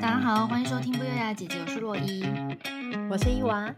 [0.00, 2.24] 大家好，欢迎收听不优雅姐姐，我是洛伊，
[3.10, 3.70] 我是伊娃。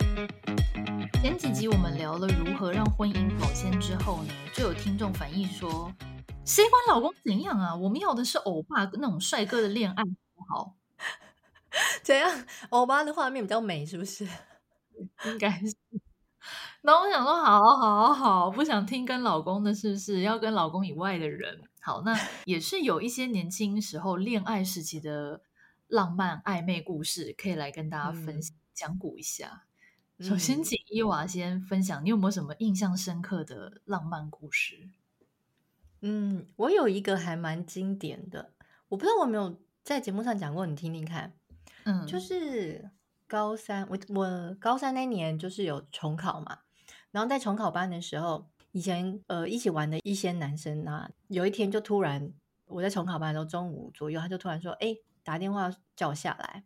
[1.21, 5.93] 前几集我们聊了如何让婚姻保鲜之后呢，就有听众反映说，
[6.45, 7.75] 谁管老公怎样啊？
[7.75, 10.75] 我们要的是欧巴那种帅哥的恋爱，好不好？
[12.05, 12.31] 怎样？
[12.71, 14.25] 欧巴的画面比较美，是不是？
[15.25, 15.75] 应该是。
[16.83, 21.63] 那我想说，好好好，不想听跟老公的，是不是要跟老公以外的人？
[21.81, 25.41] 好，那也是有一些年轻时候恋爱时期的
[25.93, 29.65] 浪漫暧昧故事，可以来跟大家分享讲古一下。
[30.17, 34.89] 嗯、首先，请伊娃先分享，你有没有什么印象深刻的浪漫故事？
[36.01, 38.55] 嗯，我有一个还蛮经典的，
[38.89, 41.35] 我不知道我有没有在节目上讲过，你听听看。
[41.85, 42.91] 嗯，就是
[43.27, 46.61] 高三，我我高三那年就是有重考嘛。
[47.11, 52.33] 然后在重考班的时候，以前呃一起玩的一些男生啊，有一天就突然，
[52.65, 56.65] 我在重考班的时候中午左右，他就突然说：“哎，打电话叫我下来。”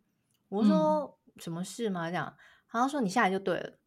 [0.48, 2.36] 我说：“嗯、什么事吗？”这样，
[2.70, 3.78] 然后说：“你下来就对了。”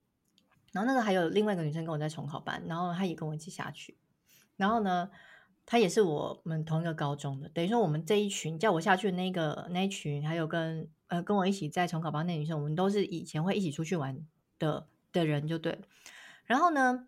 [0.72, 3.98] 然后那个还有另外一个女生跟我在重考班，然后她也跟我一起下去。
[4.56, 5.10] 然后呢，
[5.66, 14.20] 她也是我们同一个高中的，等于说我们这一群叫我下去的那个那一群，还有跟呃跟我一起在重考班那女生，我们都是以前会一起出去玩
[14.60, 15.80] 的的人，就对。
[16.46, 17.08] 然后呢，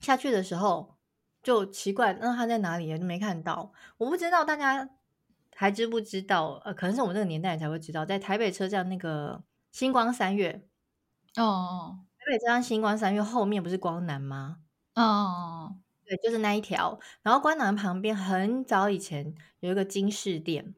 [0.00, 0.96] 下去的时候
[1.42, 3.72] 就奇怪，那她在哪里也就没看到。
[3.98, 4.88] 我不知道大家
[5.56, 10.62] 还知不知道，呃，可能是我们这个年代才会知道，在台北车站那个星光三月
[11.36, 14.58] 哦，哦，台北车站星光三月后面不是光南吗？
[14.94, 17.00] 哦，哦，对，就是那一条。
[17.22, 20.74] 然后光南旁边很早以前有一个金饰店，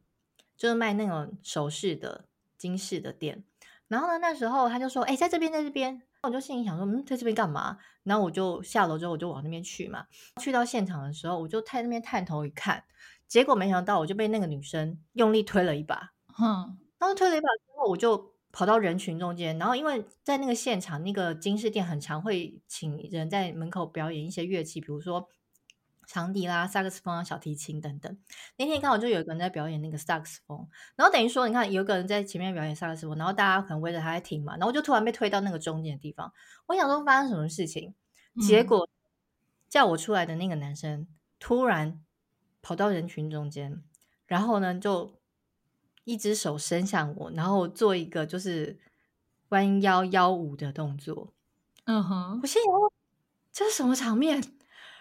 [0.57, 2.25] 就是卖那种首饰的
[2.57, 3.45] 金饰的店。
[3.89, 7.79] 然后呢，那时候他就说：“哎，在这边，在这边。”我就心里想说，嗯，在这边干嘛？
[8.03, 10.05] 然后我就下楼之后，我就往那边去嘛。
[10.43, 12.83] 去到现场的时候，我就在那边探头一看，
[13.29, 16.15] 结果没想到，我就被那个女生用力推了一把。
[16.29, 19.57] 哼，然后推了一把之后，我就跑到人群中间。
[19.59, 25.29] 然后因为在那个现场，那个金饰店很常会请人在门口表演一些乐器，比如说。
[26.11, 28.19] 长笛啦、萨克斯风啊、小提琴等等。
[28.57, 30.67] 那天刚好就有一个人在表演那个萨克斯风，
[30.97, 36.33] 然后等于说，你看有个人在前面表演萨克斯风，然后大家可能围着他在听嘛，然后就突然被推到那个中间的地方。
[36.67, 37.95] 我想说发生什么事情，
[38.41, 38.89] 结果
[39.69, 41.07] 叫我出来的那个男生
[41.39, 42.01] 突然
[42.63, 43.83] 跑到人群中间，
[44.27, 45.15] 然后呢就
[46.05, 48.79] 一只手伸向我，然后做一个就是
[49.51, 51.33] 弯腰腰舞的动作。
[51.85, 52.67] 嗯哼，我心里
[53.53, 54.43] 这是什么场面？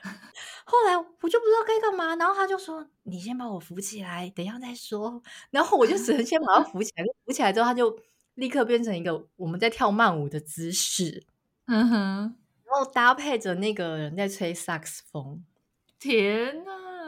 [0.66, 7.04] 后来我就不知道该干嘛，然后他就说：“你先把我扶起来，等一下再说。”然后我就只能先把他扶起来。
[7.26, 8.00] 扶起来之后，他就
[8.36, 11.26] 立刻变成一个我们在跳慢舞的姿势。
[11.66, 12.36] 嗯哼，
[12.66, 15.44] 然后搭配着那个人在吹萨克斯风。
[16.00, 16.64] 天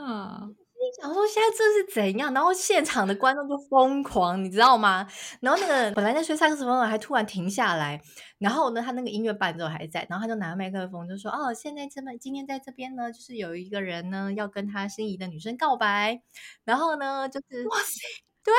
[0.10, 0.50] 哪！
[1.00, 2.34] 想说现在这是怎样？
[2.34, 5.06] 然后现场的观众就疯狂，你知道吗？
[5.42, 8.02] 然后那个 本来在吹萨克斯风的还突然停下来，
[8.40, 16.22] 然后呢，他那个音乐伴奏还在，然后他就拿麦克风就说：“哦，现在这么今天在这边呢，就是有一个人呢要跟他心仪的女生告白，
[16.64, 18.00] 然后呢，就是哇塞，
[18.44, 18.54] 对，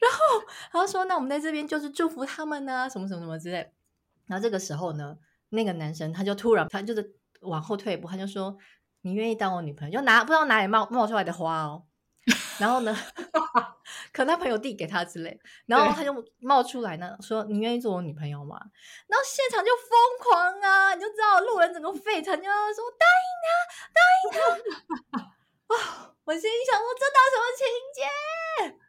[0.00, 3.70] 然后他说那我们在这边就是祝福他们呢，什么什么什么之类。
[4.26, 5.16] 然后这个时候呢，
[5.50, 8.58] 那个男生他就突然他就是往后退一步，他就说。”
[9.04, 10.00] 你愿意当我女朋友？
[10.00, 11.84] 就拿不知道哪里冒冒出来的花哦，
[12.58, 12.96] 然后呢，
[14.12, 18.58] 可能他朋友递给他之类，然后他就冒出来呢，说你愿意做我女朋友吗？
[19.06, 19.90] 然后现场就疯
[20.22, 22.50] 狂啊，你就知道路人整个沸腾，就说
[22.98, 23.48] 答应他，
[23.92, 24.32] 答应
[25.12, 26.14] 他 啊！
[26.24, 28.80] 我心里想说这到什么情节？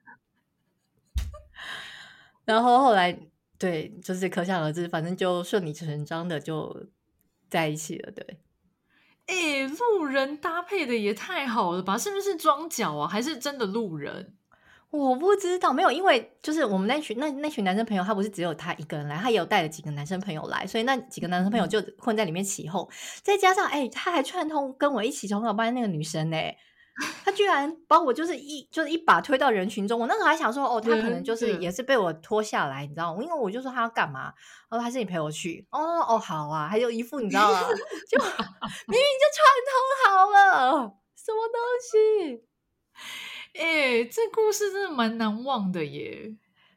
[2.46, 3.20] 然后后来
[3.60, 6.88] 对，就是可想而知，反正就顺理成章的就
[7.50, 8.40] 在一起了，对。
[9.28, 11.98] 哎，路人搭配的也太好了吧？
[11.98, 13.08] 是不是装脚啊？
[13.08, 14.34] 还是真的路人？
[14.92, 22.88] 我不知道，没有，因为就是我们那群那那群男生朋友，他不是只有他一个人来，他也有带了几个男生朋友来，所以那几个男生朋友就混在里面起哄。
[23.22, 26.38] 再加上，哎，他还串通跟我一起从小班那个女生呢。
[27.26, 33.22] 他居然把我就是一就是一把推到人群中，我那时候还想说，哦，他可能就是也是被我拖下来，你知道吗？
[33.22, 34.32] 因为我就说他要干嘛，
[34.70, 35.68] 他说还是你陪我去。
[35.72, 37.60] 哦哦，好啊，还有一副你知道吗？
[37.68, 38.18] 就
[38.88, 39.76] 明明就串通
[40.06, 42.44] 好了，什么东西？
[43.60, 46.34] 哎，这故事真的蛮难忘的耶，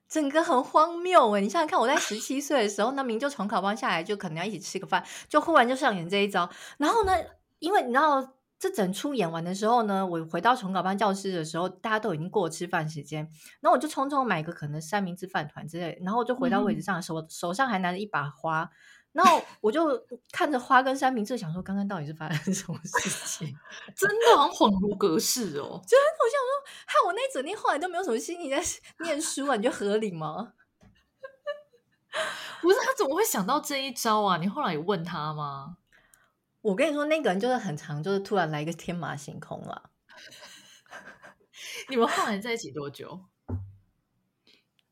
[0.09, 1.41] 整个很荒谬哎！
[1.41, 6.51] 你想想看，我在十七岁的时候，那明明就从考班下来，就可能要一起吃个饭，就忽然就上演这一招。
[6.79, 7.13] 然后呢，
[7.61, 8.35] 因为你知道。
[8.59, 18.69] 这整出演完的时候呢，我回到重考班教室的时候，大家都已经过吃饭时间，然后我就匆匆买个可能三明治饭团之类，然后我就回到位置上，手手上还拿着一把花，
[19.13, 23.57] 然后我就看着花跟三明治，想说刚刚到底是发生什么事情？
[23.95, 25.81] 真的好像恍如隔世哦！
[25.87, 28.61] 真的，我想说，害我那一整天后来都没有什么心情在
[29.05, 30.55] 念书啊，你觉得合理吗？
[32.61, 34.37] 不是，他怎么会想到这一招啊？
[34.39, 35.77] 你后来有问他吗？
[36.61, 39.91] 我跟你说，那个人就是很长，就是突然来一个天马行空了。
[41.89, 43.25] 你们后来在一起多久？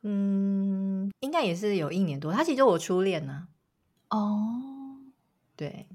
[0.03, 2.33] 嗯，应该也是有一年多。
[2.33, 3.49] 他其实就我初恋呢、
[4.09, 4.19] 啊。
[4.19, 5.01] 哦，
[5.57, 5.89] 对，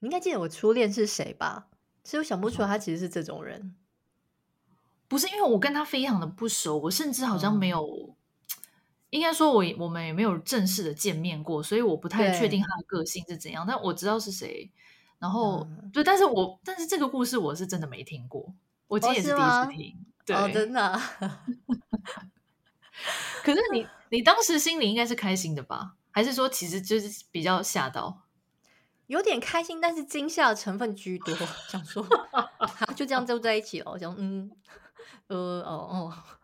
[0.00, 1.68] 你应该记得我初恋是谁吧？
[2.02, 3.76] 其实我想不出来，他其实是这种人。
[5.06, 8.16] 不是，因为我跟他非常的不熟，我甚至好像没有，嗯、
[9.10, 13.64] 应该说我我们也没有正式的见面过，所以我不太确定他的个性是怎样。
[13.66, 14.70] 但我知道是谁。
[15.18, 18.54] 然后，嗯、对，但是我但是这个故事我是真的没听过。
[18.86, 21.18] 我今天也是第一次听，哦对哦，真的、啊。
[23.42, 25.96] 可是你， 你当时心里应该是开心的吧？
[26.10, 28.22] 还是说，其实就是比较吓到？
[29.08, 31.34] 有点开心，但是惊吓的成分居多。
[31.68, 32.06] 想说，
[32.94, 33.98] 就这样就在一起了。
[33.98, 34.50] 想，嗯，
[35.26, 36.37] 呃，哦哦。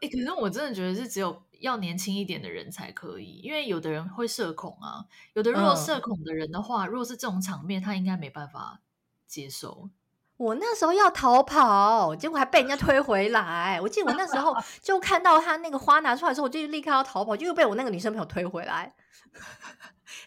[0.00, 5.04] 哎、欸，可是我真的觉得是只有要年轻一点的人才可以，因为有的人会社恐啊。
[5.34, 8.80] 有的如果社恐的人的话，嗯、如果是这种场面，他应该没办法
[9.26, 9.90] 接受。
[10.36, 13.80] 我那时候要逃跑，结果还被人家推回来。
[13.82, 18.94] 我记得我那时候 就看到他那个花拿出来的时候，我就立刻要逃跑，就又被我那个女生朋友推回来。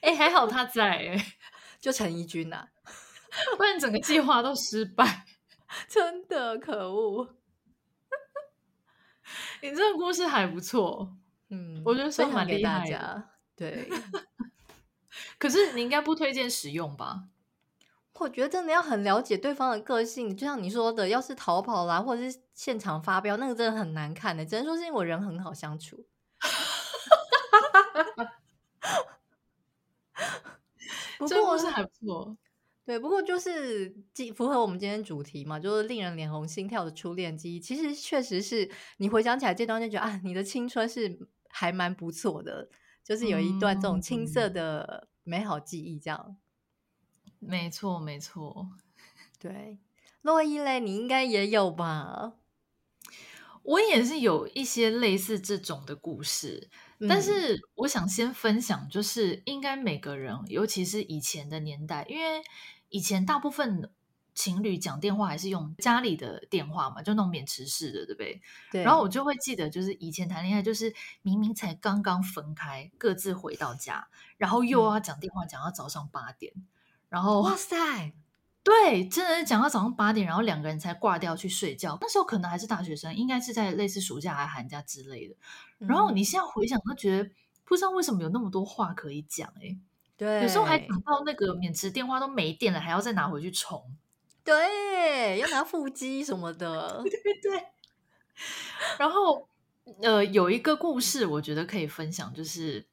[0.01, 1.25] 哎、欸，还好他在、欸，
[1.79, 2.67] 就陈怡君呐、啊，
[3.55, 5.25] 不然整个计划都失败，
[5.87, 7.35] 真的可恶。
[9.61, 11.15] 你这个故事还不错，
[11.49, 13.29] 嗯，我觉得分享给大家。
[13.55, 13.89] 对，
[15.37, 17.25] 可是你应该不推荐使用吧？
[18.19, 24.45] 我觉得真的要很了解对方的个性，就像你说的，要是逃跑啦，或者是现场发飙，那个真的很难看的。
[24.45, 26.05] 只能说是因为我人很好相处。
[31.17, 32.35] 不过是还不错，
[32.91, 33.95] 对，不过就是
[34.35, 37.57] 符合我们今天主题嘛，就是令人脸红心跳的初恋记忆。
[37.57, 41.17] 其实确实是你回想起来这段就觉得啊，你的青春是
[41.47, 42.67] 还蛮不错的，
[43.01, 46.35] 就是有一段这种青涩的美好记忆这样。
[47.39, 48.67] 没错，没错，
[49.39, 49.79] 对，
[50.21, 52.33] 洛伊嘞，你应该也有吧？
[53.63, 62.41] 我也是有一些类似这种的故事，嗯、但是我想先分享，就是应该每个人，尤其是以前的年代，因为
[62.91, 63.91] 以前大部分
[64.35, 68.41] 情侣讲电话还是用家里的电话嘛，就那种免持式的，对不对？
[68.71, 68.83] 对。
[68.83, 70.93] 然后我就会记得，就是以前谈恋爱，就是
[71.23, 74.07] 明明才刚刚分开，各自回到家，
[74.37, 76.53] 然后又要讲电话，讲到早上八点。
[76.55, 76.67] 嗯
[77.11, 78.13] 然后，哇塞，
[78.63, 81.97] 对，真的是讲到早上八点，然后两个人才挂掉去睡觉。
[81.99, 85.35] 那时候可能还是大学生，应该是在类似暑假还寒假之类的。
[85.79, 87.29] 嗯、然后你现在回想，都觉得
[87.65, 89.53] 不知道为什么有那么多话可以讲。
[89.61, 89.77] 哎，
[90.21, 93.81] 对，有时候还等到那个免持电话都没电了，还要再拿回去充。
[94.45, 97.01] 对，要拿腹肌什么的。
[97.01, 97.63] 对 对。
[98.99, 99.49] 然后，
[100.03, 102.85] 呃，有一个故事，我觉得可以分享，就是。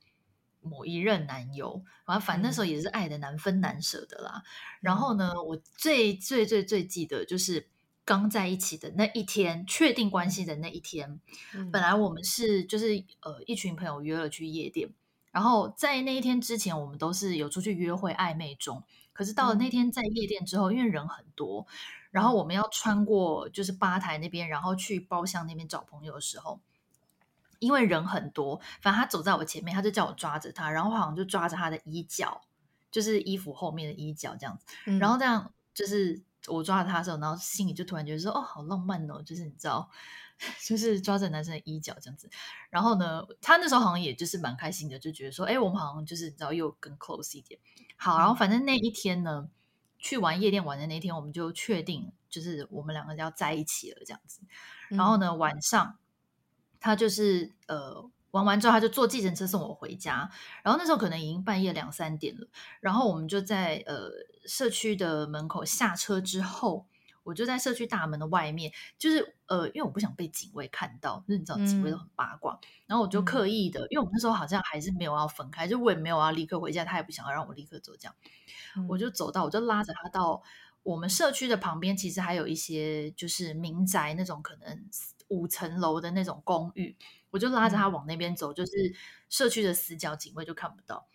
[0.60, 4.42] 某一任男友，反正那时候也是爱的难分难舍的啦。
[4.44, 4.50] 嗯、
[4.82, 7.68] 然后呢，我最最最最记得就是
[8.04, 11.20] 刚在一起的那一天，确定关系的那一天。
[11.54, 14.90] 嗯、本来我们是就是呃一群朋友约了去夜店，
[15.30, 18.82] 然后在那一天之前，我们都是有出去约会暧昧中。
[19.12, 21.66] 可是到了那天在夜店之后，嗯、因为人很多，
[22.10, 26.60] 然后我们要穿过就是吧台那边，然后去包厢那边找朋友的时候。
[27.60, 32.40] 因为人很多，反正他走在我前面，他就叫我抓着他，然后好像就抓着他的衣角，
[32.88, 34.64] 就是衣服后面的衣角这样子。
[34.86, 39.90] 嗯、然后这样就是我抓着他的时候，然后心里就突然觉得说：“哦，好浪漫哦！”就是你知道，
[40.64, 42.28] 就是抓着男生的衣角这样子。
[42.70, 47.58] 然后呢，他那时候好像也就是蛮开心的，就觉得说：“哎，我们好像就是你知道又更 close 一点。”
[47.96, 49.48] 好，然后反正那一天呢，
[49.98, 54.40] 去玩夜店玩的那一天，我们就确定就是我们两个要在一起了这样子。
[54.88, 55.98] 然后呢，嗯、晚上。
[56.80, 60.30] 他就是呃玩完之后，他就坐计程车送我回家。
[60.62, 62.46] 然后那时候可能已经半夜两三点了。
[62.80, 64.08] 然后我们就在呃
[64.46, 66.86] 社区的门口下车之后，
[67.28, 72.54] 我就在社区大门的外面，就是呃因为我不想被警卫看到，就是你知道警卫都很八卦。
[72.54, 78.14] 嗯、然后我就刻意的，因为我们那时候好像还是没有要分开，就我也没有要立刻回家，他也不想要让我立刻走，这样、
[78.76, 80.42] 嗯、我就走到，我就拉着他到
[80.82, 84.88] 我们社区的旁边，其实还有一些就是民宅那种可能。
[85.30, 86.96] 五层楼的那种公寓，
[87.28, 88.72] 我就拉着他往那边走，嗯、就是
[89.28, 91.06] 社区的死角，警卫就看不到。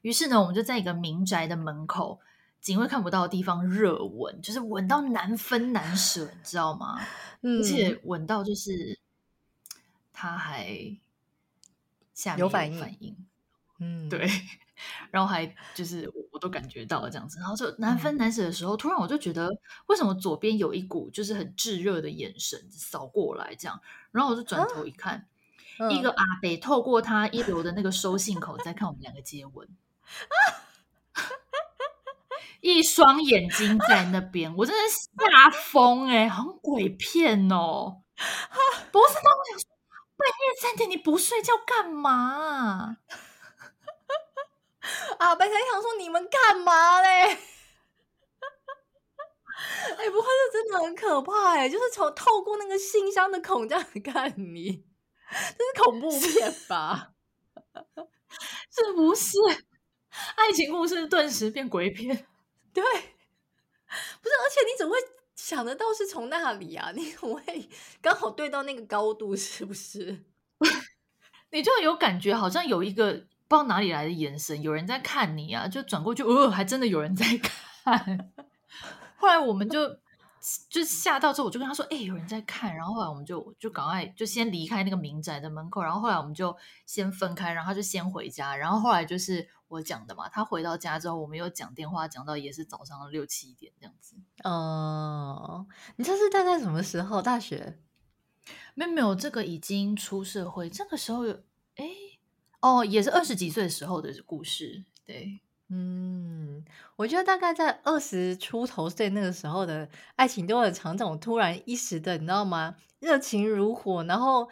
[0.00, 2.18] 于是呢，我们就在一个民宅的门口，
[2.60, 7.00] 警卫看不到的地方热吻，就是吻到难分难舍，你知道吗？
[7.42, 8.98] 嗯、而且吻到就是
[10.12, 10.96] 他还
[12.12, 13.16] 下面有反应，反应
[13.78, 14.28] 嗯，对。
[15.10, 19.50] 然后还就是我我都感觉到了这样子，然后就难分难舍的时候，突然我就觉得
[19.88, 23.78] 为什么左边有一股就是很炙热的眼神扫过来，这样，
[24.10, 25.28] 然后我就转头一看，
[25.78, 30.36] 啊、一个阿北透过他一楼的那个收信口在看我们两个接吻，啊、
[32.60, 38.56] 一双眼睛在那边，我真的吓疯哎，好像鬼片哦，啊、
[38.92, 39.68] 不是，当我想说
[40.16, 42.98] 半夜三点你不睡觉干嘛？
[45.18, 45.34] 啊！
[45.36, 47.08] 本来想说你们干嘛嘞？
[49.98, 54.84] 哎、欸，不会是真的很可怕哎，就是从透过那个信箱的孔这样看你，
[55.30, 57.12] 这是恐怖片吧？
[58.70, 59.36] 是不是？
[60.36, 62.26] 爱情故事顿时变鬼片？
[62.72, 64.98] 对，不是，而且你怎么会
[65.34, 66.92] 想得到是从那里啊？
[66.94, 67.68] 你怎么会
[68.00, 69.34] 刚好对到那个高度？
[69.36, 70.24] 是不是？
[71.52, 73.26] 你就有感觉，好像有一个。
[73.50, 75.66] 不知道哪里来的眼神，有人在看你啊！
[75.66, 78.30] 就转过去，哦，还真的有人在看。
[79.18, 79.88] 后来我们就
[80.68, 85.82] 就吓到之后，我就跟他说：“哎、有人在看。”然后后来我们就就赶快就先离开那个民宅的门口。
[85.82, 88.54] 然后后来我们就先分开，然后他就先回家。
[88.54, 94.16] 然后后来就是我讲的嘛，他回到家之后，我们又讲电话，讲到也是早上六七点这样子。
[94.44, 97.22] 哦，你这是大概什么时候？
[97.22, 97.78] 大学？
[98.74, 100.68] 没有没有，这个已经出社会。
[100.68, 101.32] 这个时候有
[101.76, 101.86] 哎。
[101.86, 101.96] 诶
[102.62, 106.62] 哦，也是二十几岁时候的故事，对，嗯，
[106.96, 112.76] 我觉得大概在二十出头岁那个时候的爱情都很常这种突然一时的，你知道吗？
[112.98, 114.46] 热情如火，然后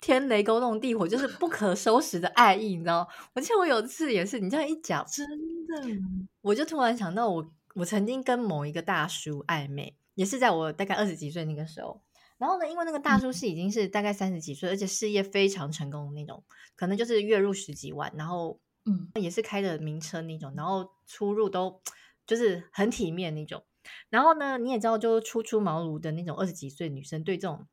[0.00, 3.08] 天雷勾动地火，就是不可收拾的爱意，你知道？
[3.34, 5.26] 我记得我有一次也是，你这样一讲，真
[5.66, 6.00] 的，
[6.40, 12.00] 我就突然想到我，我我曾经跟某一个大叔暧昧，也是在我大概二十几岁那个时候。
[12.38, 16.42] 然后呢，因为那个大叔是已经是大概三十几岁，嗯、而且事业非常成功的那种，
[16.74, 21.82] 可能就是月入十几万，然后嗯，也是开的名车那种，然后出入都
[22.26, 23.62] 就是很体面那种。
[24.08, 27.66] 然后呢，你也知道，就初出茅庐的那种二十几岁女生，对这种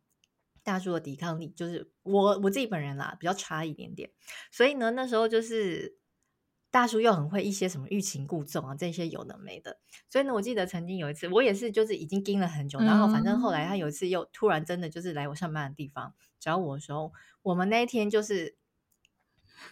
[0.68, 4.12] 大叔的抵抗力，就是我我自己本人啦，比较差一点点。
[4.52, 5.98] 所以呢，那时候就是。
[6.70, 9.80] 大叔又很会一些什么欲擒故纵啊，这些有的没的。
[10.10, 18.58] 所以呢，我记得曾经有一次，我也是就是已经盯了很久，然后反正后来他有一次又突然真的就是来我上班的地方找我的时候，我们那一天就是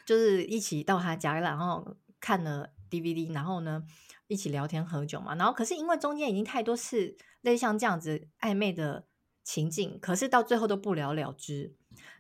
[0.06, 3.84] 就是一起到他家，然后看了 DVD，然后呢
[4.28, 5.36] 一起聊天喝酒嘛。
[5.36, 9.06] 然后可是因为中间已经太多次类似像这样子暧昧的
[9.46, 11.74] 情境，可是到最后都不了了之。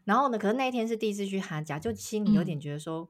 [0.06, 3.02] 然后呢，可是那一天是第一次去他家，就心里有点觉得说。
[3.02, 3.08] 嗯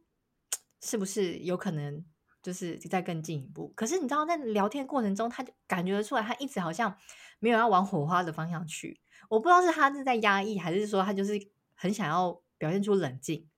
[0.81, 2.05] 是不是有可能
[2.43, 3.73] 就是再更进一步？
[3.75, 6.95] 可是你知道，在聊天过程中，他就感觉得出来，他一直好像
[7.39, 9.01] 没有要往火花的方向去。
[9.29, 11.39] 我不知道是他是在压抑，还是说他就是
[11.73, 13.49] 很想要表现出冷静。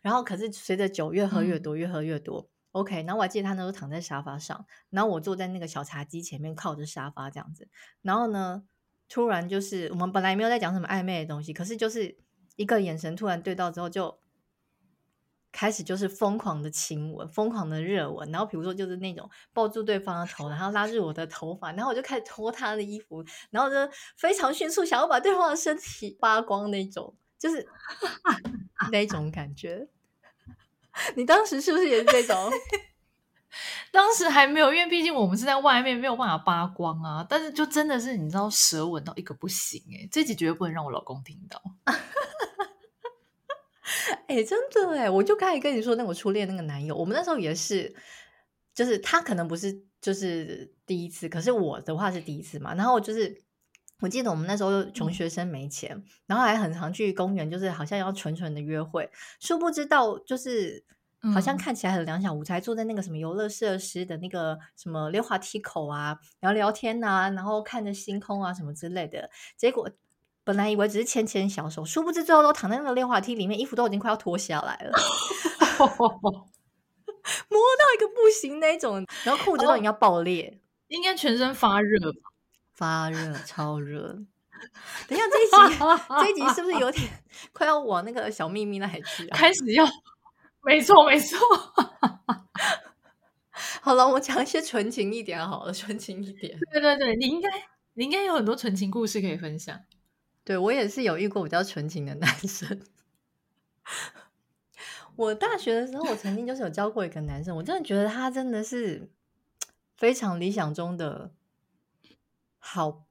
[0.00, 2.48] 然后，可是随着酒越喝越多，越喝越多。
[2.72, 7.68] OK，然后我还记得他那时候躺在沙发上，然后我坐在那个小茶几前面靠着沙发这样子。
[8.00, 8.62] 然后呢，
[9.10, 12.16] 突然就是我们本来没有在讲什么暧昧的东西，可是就是
[12.56, 14.18] 一个眼神突然对到之后就。
[15.52, 23.74] 开始就是疯狂的亲吻，疯狂的热吻，然后比如说就是那种抱住对方的头，然后拉住我的头发，然后我就开始脱他的衣服，然后就
[24.16, 27.66] 非常迅速想要把对方的身体扒光那种，就是
[28.92, 29.88] 那种感觉。
[31.16, 32.48] 你当时是不是也是这种？
[33.90, 37.26] 当时还没有，因为毕竟我们是在外面，没有办法扒光啊。
[37.28, 41.62] 但是就真的是你知道，舌吻到一个不行哎，这集绝对不能让我老公听到。
[44.28, 47.92] 哎、欸，真的哎，我就开始跟你说，那我初恋那个男友，我们那时候也是，
[48.72, 52.72] 就是他可能不是就是第一次，可是我的话是第一次嘛。
[52.74, 53.42] 然后就是
[53.98, 60.84] 我记得我们那时候穷学生没钱，嗯、然后还很常去公园，就是好像要纯纯的约会，殊不知道就是
[61.34, 69.90] 好像看起来很两小无猜，坐在那个什么游乐设施的那个什么溜滑梯口啊，然后聊天啊，然后看着星空啊什么之类的，结果。
[70.42, 74.90] 本来以为只是牵牵小手，殊不知最后都躺在那个溜滑梯里面，衣服都已经快要脱下来了，
[75.78, 80.58] 摸到一个不行那种，然后裤子都已经要爆裂，哦、
[80.88, 82.18] 应该全身发热吧？
[82.72, 84.18] 发热，超热。
[85.06, 85.76] 等一下，这一集
[86.08, 87.06] 这一集是不是有点
[87.52, 89.36] 快要往那个小秘密那里去啊？
[89.36, 89.84] 开始要，
[90.62, 91.38] 没错没错。
[93.82, 96.58] 好了，我讲一些纯情一点好了，纯情一点。
[96.70, 97.48] 对对对，你应该
[97.94, 99.80] 你应该有很多纯情故事可以分享。
[100.44, 102.80] 对，我也是有遇过比较纯情的男生。
[105.16, 109.10] 我大学的时候，我曾经就是有交过一个男生，我真的觉得他真的是
[109.96, 111.32] 非常理想中的
[112.58, 113.04] 好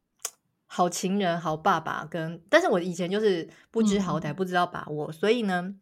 [0.66, 2.32] 好情人、好爸爸跟。
[2.32, 5.76] 跟但是我以前就是不知好歹，不知道把握，嗯、所以呢，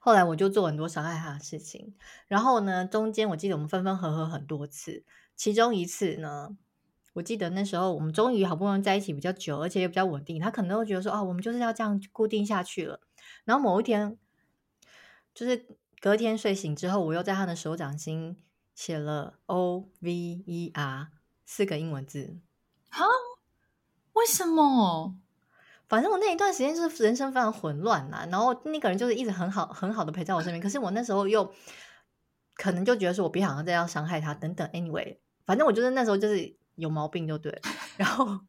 [0.00, 1.94] 后来我就做很多伤害他的事情，
[2.28, 5.04] 然后呢，中间我记得我们分分合合很多次，
[5.36, 6.56] 其中一次呢，
[7.14, 13.00] 我记得那时候我们终于好不容易在一起比较久，而且也比较稳定，他可能会觉得说啊，我们就是要这样固定下去了。
[13.44, 14.18] 然后某一天，
[15.34, 15.66] 就是
[16.00, 18.36] 隔天睡醒之后，我又在他的手掌心
[18.74, 21.08] 写了 O V E R
[21.44, 22.38] 四个英文字，
[22.90, 23.04] 哈？
[24.14, 25.16] 为什么？
[25.88, 31.52] 反正我那一段时间就是人生非常混乱呐，然后那个人就是一直很好很好的陪在我身边，可是我那时候又
[32.56, 37.56] 可能就觉得说我别好像再要伤害他等等，anyway，反正我就是那时候就是有毛病就对，
[37.96, 38.40] 然后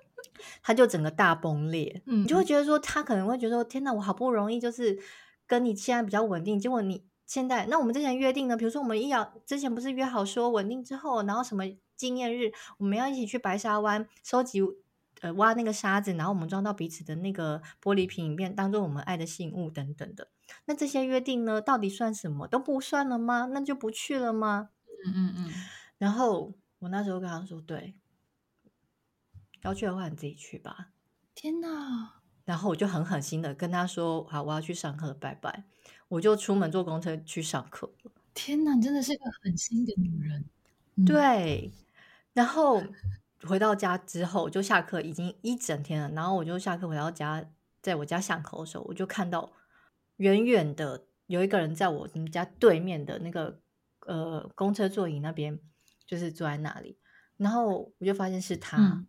[0.62, 4.98] 他就整个大崩裂，嗯，你就会觉得说他可能会觉得说天哪，我好不容易就是
[5.46, 14.62] 跟你现在比较稳定，结果你现在那我们之前约定呢，比如说我们一要之前不是约好说稳定之后，然后什么纪念日我们要一起去白沙湾收集。
[15.22, 20.28] 呃，挖那个沙子，然后我们装到彼此的那个玻璃瓶里面，当做我们爱的信物等等的。
[20.66, 22.46] 那这些约定呢，到底算什么？
[22.46, 23.48] 都不算了吗？
[23.52, 24.70] 那就不去了吗？
[25.06, 25.50] 嗯嗯嗯。
[25.98, 27.94] 然后我那时候跟他说：“对，
[29.62, 30.90] 要去的话你自己去吧。”
[31.34, 32.20] 天哪！
[32.44, 35.64] 然后我就很狠心的跟他说：“好，我要去上课了，拜拜。”
[36.08, 37.90] 我就出门坐公车去上课。
[38.34, 40.44] 天哪，你真的是个狠心的女人。
[40.96, 41.72] 嗯、对，
[42.34, 42.82] 然后。
[43.42, 46.08] 回到家之后，就下课已经一整天了。
[46.10, 47.44] 然后我就下课回到家，
[47.82, 49.52] 在我家巷口的时候，我就看到
[50.16, 53.60] 远远的有一个人在我们家对面的那个
[54.06, 55.60] 呃公车座椅那边，
[56.06, 56.98] 就是坐在那里。
[57.36, 59.06] 然后我就发现是他，嗯、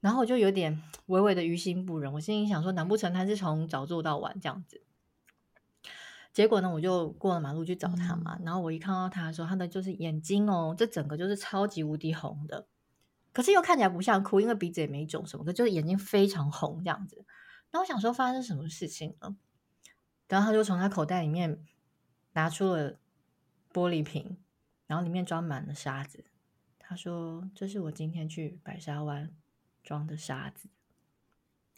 [0.00, 2.12] 然后我就有点微微的于心不忍。
[2.12, 4.82] 我心里想说，难不成他是从早坐到晚这样子？
[6.32, 8.36] 结果呢，我就过了马路去找他嘛。
[8.40, 12.66] 嗯、然后我一看到他的时候，他的就是眼睛哦，这整个就是超级无敌红的。
[13.32, 17.24] 可是又看起来不像哭，因为鼻子也没肿什么，可就是眼睛非常红这样子。
[17.70, 19.34] 然后我想说发生什么事情了，
[20.28, 21.64] 然后他就从他口袋里面
[22.34, 22.98] 拿出了
[23.72, 24.36] 玻璃瓶，
[24.86, 26.26] 然后里面装满了沙子。
[26.78, 29.34] 他说：“这是我今天去白沙湾
[29.82, 30.68] 装的沙子。”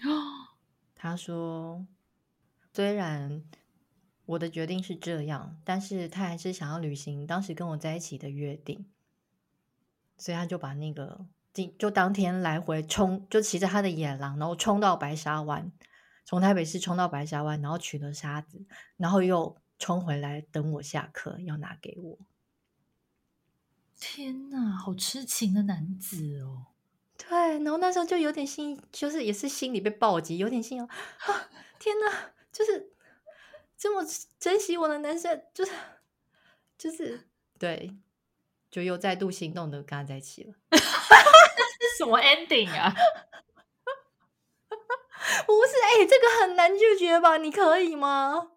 [0.02, 0.58] 哦
[0.96, 1.86] 他说
[2.74, 3.44] ：“虽然
[4.26, 8.90] 我的决定是这样，但是他还是想要履行当时跟我在一起的约定，
[10.16, 11.28] 所以他就把那个。”
[11.78, 15.70] 就当天来回冲，就骑着他的野狼，然后冲到白沙湾，
[16.24, 18.64] 从台北市冲到白沙湾，然后取了沙子，
[18.96, 22.18] 然后又冲回来等我下课要拿给我。
[23.96, 26.66] 天哪，好痴情的男子哦！
[27.16, 30.88] 对，然后那时候就有点心，就是也是心里被暴击，有点心哦。
[31.18, 32.92] 啊，天哪，就是
[33.78, 34.04] 这么
[34.38, 35.72] 珍惜我的男生，就是
[36.76, 37.96] 就是对，
[38.70, 40.54] 就又再度心动的跟他在一起了。
[41.98, 42.94] 什么 ending 啊？
[45.46, 47.36] 不是，哎、欸，这个很难拒绝吧？
[47.38, 48.48] 你可以吗？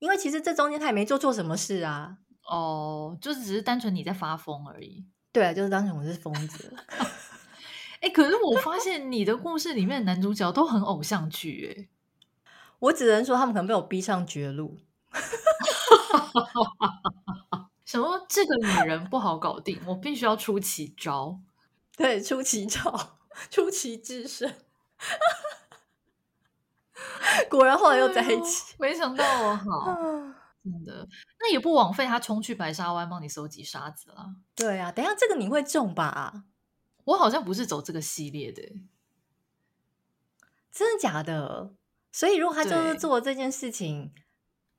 [0.00, 2.16] 因为其实这中间他也没做错什么事啊。
[2.44, 5.06] 哦，就是只是单纯你在发疯而已。
[5.32, 6.74] 对啊，就是单纯我是疯子。
[8.00, 11.88] 哎、欸，可是我发现你的故事里面的男主角都很偶像剧，哎，
[12.80, 14.78] 我只能说他们可能被我逼上绝路。
[17.84, 18.26] 什么？
[18.28, 21.38] 这个女人不好搞定，我必须要出奇招。
[22.00, 23.18] 对，出奇招，
[23.50, 24.50] 出奇制胜，
[27.50, 28.74] 果然后来又在一起。
[28.78, 29.84] 没想到我好，
[30.64, 31.06] 真的，
[31.38, 34.34] 那也不枉费他冲去白沙湾帮你收集沙子了。
[34.54, 36.44] 对啊，等一下这个你会中吧？
[37.04, 38.62] 我好像不是走这个系列的，
[40.72, 41.74] 真的假的？
[42.10, 44.14] 所以如果他就是做了这件事情，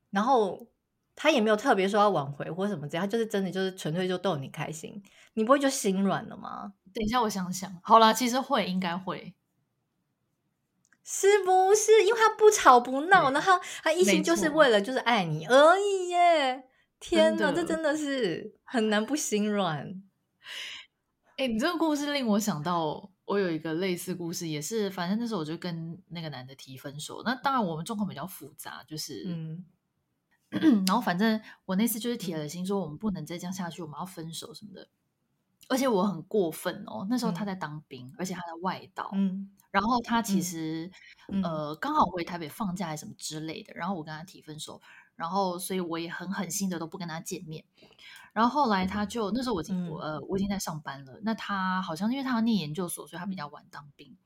[0.10, 0.66] 然后
[1.16, 5.02] 他也没有特别说要挽回或什么这样，他就是真的就是纯粹就逗你开心，
[5.34, 6.74] 你不会就心软了吗？
[6.94, 7.72] 等一下，我想想。
[7.84, 9.34] 好啦，其实会，应该会，
[11.04, 12.04] 是不是？
[12.04, 16.64] 因为他不吵不闹，然后他一心就是为了就是爱你而已耶！
[17.00, 20.04] 天哪，这真的是很难不心软。
[21.38, 27.24] 哎、欸，你这个故事令我想到，我有一个类似故事，也是，反正那时候我就跟那个男的提分手。
[27.26, 29.66] 那当然，我们状况比较复杂，就是，嗯，
[30.86, 34.88] 然后反正我那次就是铁了心说，我们不能再这样下去，我们要分手什么的。
[35.70, 40.92] 而且我很过分哦，那时候他在当兵，嗯、而且他在外岛，嗯、然后他其实、
[41.30, 44.82] 嗯、呃刚好回台北放假还是什么之类的，然后我跟他提分手，
[45.16, 47.64] 然后所以我也很狠心的都不跟他见面，
[48.34, 54.18] 然后后来他就那时候我已经、嗯、呃我已经在上班了，那他好像因为他要念研究所，所以他比较晚当兵，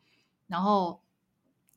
[0.48, 1.00] 然后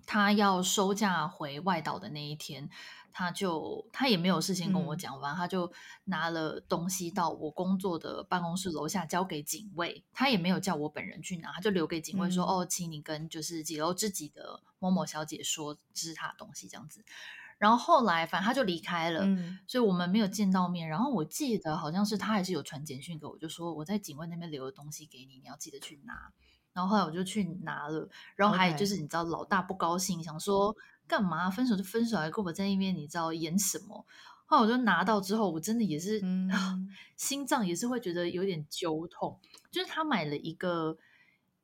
[0.08, 2.70] 他要收假回外岛的那一天。
[3.10, 5.72] 他就他也没有事先跟我讲完，嗯、他就
[6.04, 17.04] 拿了东西到我工作的办公室楼下交给警卫，他也没有叫我本人去拿，他就留给警卫说：“嗯、哦，请你跟就是几楼自己的某某小姐说这是他的东西这样子。”
[17.58, 20.88] 然后后来反正他就离开了，嗯，所以我们没有见到面。
[20.88, 26.32] 然后我记得好像是他还是有传简讯给我，就说我在警卫那边留了东西给你，你要记得去拿。
[26.78, 30.72] 然后后来我就去拿了，然后还就是你知道老大不高兴，想说
[31.08, 34.06] 干嘛分手就分手，还跟我在那边你知道演什么？
[34.46, 36.48] 后来我就拿到之后，我真的也是、嗯、
[37.16, 39.36] 心脏也是会觉得有点揪痛。
[39.72, 40.96] 就是他买了一个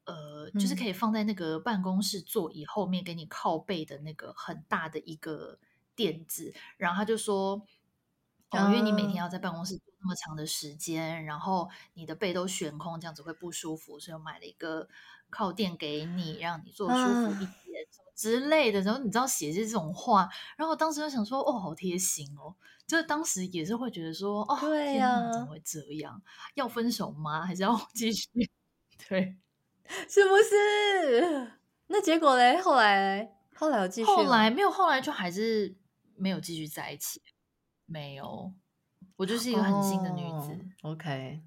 [0.05, 5.61] 呃，就是可以放在那个办公室座椅后面给你靠背的那个很大的一个
[5.95, 7.63] 垫子，然后他就说。
[8.55, 14.89] 哦，因为你每天要在办公室坐那么长的时间，然后你的背都悬空，这样子会不舒服，所以我买了一个
[15.31, 18.81] 靠垫给你，让你坐舒服一点，什么之类的。
[18.83, 22.55] 然后你知道写这种话，然后我当时就想说，哦，好贴心哦。
[22.87, 26.21] 就是当时也是会觉得说，哦，对呀，怎么会这样？
[26.55, 27.41] 要分手吗？
[27.47, 28.29] 还是要 继续？
[29.09, 29.37] 对，
[30.07, 31.53] 是不是？
[31.87, 32.61] 那结果嘞？
[32.61, 34.07] 后来，后来有继续？
[34.07, 35.75] 后来没有，后来就还是
[36.17, 37.23] 没有继续在一起。
[37.87, 38.53] 没有，
[39.17, 40.59] 我就是一个很新的女子。
[40.83, 41.43] Oh, OK，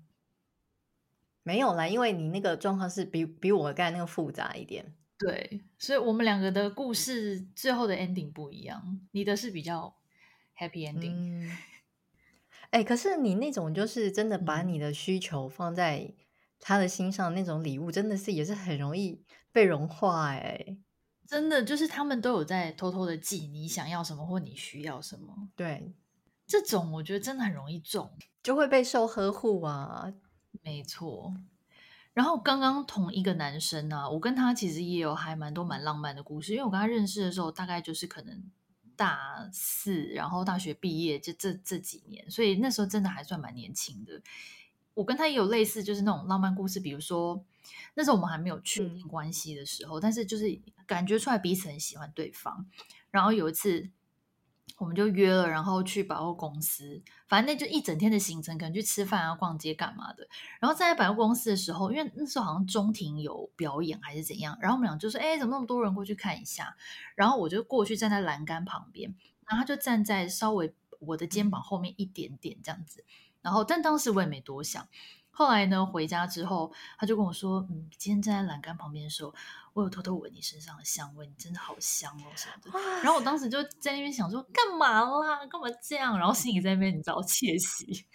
[1.44, 4.96] 没有啦，因为你那个状况是比比我刚才那个复杂一点。
[5.18, 9.00] 对，所以我们两个的故事最后的 ending 不一样。
[9.12, 9.96] 你的是比较
[10.56, 11.50] happy ending。
[12.70, 16.14] 哎、嗯欸，可是你那种就是真的把你的需求放在
[16.60, 20.38] 他的心上，那种礼物真的是也是很容易被融化、欸。
[20.38, 20.78] 哎，
[21.26, 25.50] 真的就是他们都有在偷偷的记你想要什么或你需要什么。
[25.56, 25.96] 对。
[26.48, 28.10] 这种我觉得真的很容易中，
[28.42, 30.14] 就会被受呵护啊。
[30.64, 31.36] 没错。
[32.14, 36.54] 然后刚刚同一个男生啊，我跟他其实也有还蛮多蛮浪漫的故事。
[36.54, 38.44] 因为我跟他认识的时候，大概就是可能
[38.96, 44.22] 大四，然后大学毕业就这这几年，所以那时候真的还算蛮年轻的。
[44.94, 46.80] 我跟他也有类似，就是那种浪漫故事。
[46.80, 47.46] 比如说
[47.94, 52.66] 那时候我们还没有确定关系的时候，嗯，但是就是感觉出来彼此很喜欢对方。
[53.12, 53.90] 然后有一次。
[54.78, 60.28] 我们就约了，然后去百货公司，反正那就一整天的行程，可能去吃饭啊、逛街干嘛的。
[60.60, 66.76] 然后在百货公司的时候，因为那时候好像中庭有表演还是怎样，然后我们俩就说：“哎，怎么那么多人过去看一下？”
[67.16, 69.16] 然后我就过去站在栏杆旁边，
[69.48, 73.04] 然后他就站在稍微我的肩膀后面一点点这样子。
[73.42, 74.88] 然后，但当时我也没多想。
[75.32, 79.34] 后来呢，回家之后，他就跟我说：“嗯，今天站在栏杆旁边的时候，
[79.78, 85.46] 我有偷偷闻你身上的香味，你真的好香哦什么的。”然后我当时就在那边想说：“干嘛啦？
[85.46, 88.08] 干嘛这样？”然后心里在那边你知道窃喜。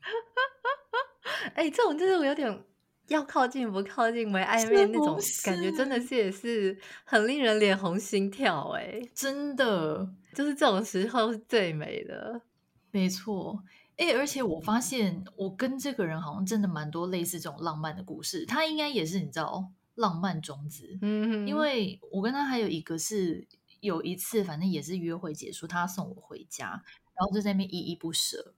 [1.54, 2.64] 哎、欸，这种就是我有点
[3.08, 8.72] 要靠近不靠近，没暧昧那种感觉，真的是也是很令人脸红心跳。
[8.72, 12.42] 哎，真的，就是这种时候是最美的，
[12.90, 13.64] 没错。
[13.96, 18.44] 哎，而且我发现我跟这个人好像真的蛮多类似这种浪漫的故事。
[18.44, 19.66] 他应该也是你知道
[20.00, 23.46] 浪漫种子，嗯，因为我跟他还有一个是
[23.80, 26.82] 有一次，反正也是约会结束，他送我回家，
[27.14, 28.54] 然后就在那边依依不舍。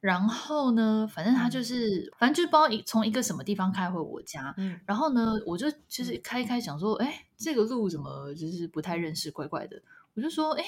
[0.00, 4.54] 然后呢，反正他就是，反正就是不知道从一个什么地方开回我家。
[4.56, 9.82] 嗯，然后呢，我就就是开开想说，哎，这个路怎么就是不太认识，怪怪的。
[10.14, 10.64] 我就说，哎，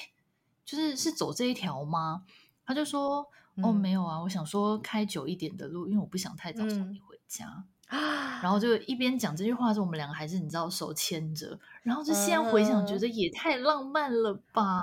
[0.64, 2.24] 就是是走这一条吗？
[2.66, 3.26] 他就说
[3.62, 7.46] ：“哦，没有啊，我想说开久一点的路，因为我不想太早送你回家。
[7.46, 14.83] 嗯”然后就一边讲这句话的时候，我们两个还是你知道手牵着，然后就现在回想，觉得也太浪漫了吧？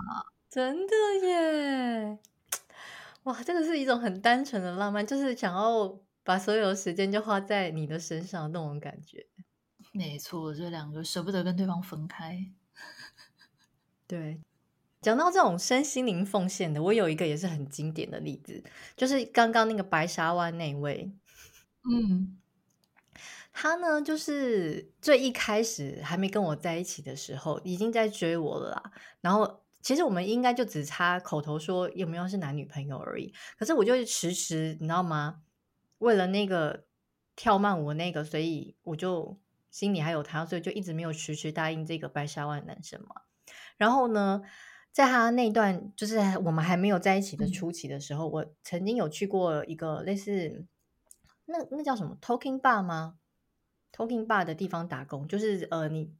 [0.49, 0.93] 真的
[1.23, 2.19] 耶！
[3.23, 9.25] 哇，这个是一种很单纯的浪漫，就是想要把所有时间就花在你的身上那种感觉。
[9.91, 12.45] 没错，这两个舍不得跟对方分开。
[14.05, 14.41] 对。
[14.99, 18.61] 讲到这种身心灵奉献的，我有一个也是很经典的例子，
[18.97, 21.11] 就是刚刚那个白沙湾那位，
[21.89, 22.35] 嗯，
[23.59, 28.91] 他呢就是最一开始还没跟我在一起的时候，已经在追我了啦。
[29.19, 33.33] 然后其实我们应该就只差口头说有没有是男女朋友而已。
[33.57, 35.41] 可是我就是迟迟，你知道吗？
[35.97, 36.85] 为了那个
[37.35, 39.39] 跳慢舞那个，所以我就
[39.71, 43.23] 心里还有他，所以就一直没有迟迟答应这个白沙湾男生嘛。
[43.75, 44.43] 然后呢，
[44.91, 50.67] 在他那段就是我们还没有在一起的初期的时候，我曾经有去过一个类似
[51.45, 53.15] 那那叫什么 Talking Bar 吗
[53.97, 56.13] ？Talking Bar 的地方打工，就是呃，你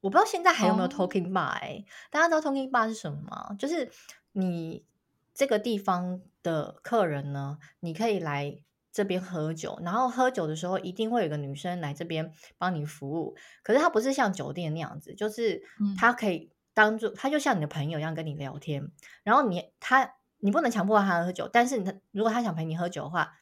[0.00, 3.54] 我不知道现在还有没有 Talking Bar 哎、欸，大家知道 Talking Bar 是什么吗？
[3.58, 3.88] 就是
[4.32, 4.84] 你
[5.32, 15.62] 这个地方的客人呢，你可以来这边喝酒，然后喝酒的时候一定会有个女生来这边帮你服务，可是她不是像酒店那样子，就是
[15.96, 16.50] 她可以。
[16.72, 18.92] 当做她就像你的朋友一样跟你聊天，
[19.24, 23.39] 然后你她你不能强迫她喝酒，但是他如果她想陪你喝酒的话，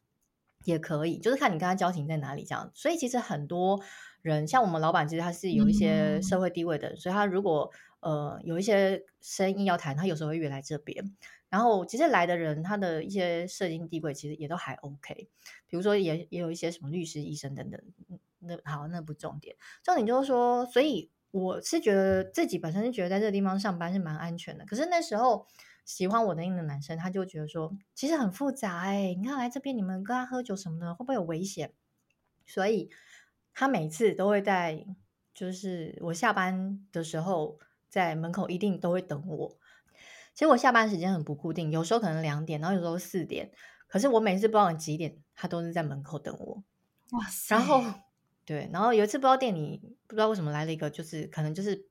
[0.64, 2.70] 也可以，就是看你跟他交情在哪里这样。
[2.74, 3.80] 所以其实很多
[4.22, 11.14] 人像我们老板，其实他是有一些社会地位的，嗯、所以他如果呃有一些生意要谈，他有时候会约来这边。
[11.50, 15.28] 然后其实来的人，他的一些社经地位其实也都还 OK，
[15.66, 17.80] 比如说也也有一些什么律师、医生等等。
[18.40, 24.66] 那好，那不重点，重点就是说，所以我是觉得自己本身是觉得在这个地方上班是蛮安全的。
[24.66, 25.46] 可是那时候
[25.88, 31.72] 喜欢我的那个男生，他就觉得说，其实很复杂哎、欸，你看来这边你们跟他喝酒什么的，会不会有危险？
[32.44, 32.90] 所以
[33.54, 34.84] 他每次都会在，
[35.32, 39.58] 就是我下班的时候，在门口一定都会等我。
[40.34, 43.50] 其实我下班时间很不固定，有时候可能两点，然后有时候四点。
[43.86, 46.62] 可是我每次不知道几点，他都是在门口等我。
[47.12, 47.56] 哇塞！
[47.56, 47.82] 然后
[48.44, 51.87] 对，然后有一次不知道店里不知道为什么来了一个，就是可能就是